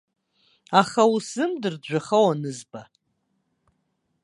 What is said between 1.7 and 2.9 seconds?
жәаха уанызба.